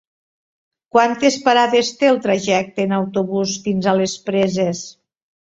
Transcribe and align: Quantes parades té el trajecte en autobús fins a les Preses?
Quantes 0.95 1.37
parades 1.47 1.91
té 1.99 2.09
el 2.13 2.17
trajecte 2.23 2.87
en 2.89 2.97
autobús 3.01 3.55
fins 3.69 3.93
a 3.93 3.95
les 4.01 4.19
Preses? 4.33 4.83